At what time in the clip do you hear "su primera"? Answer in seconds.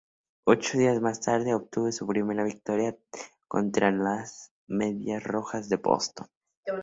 1.91-2.43